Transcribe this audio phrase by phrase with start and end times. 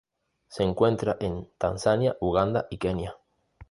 [0.47, 3.17] Se encuentra en Tanzania, Uganda y Kenia.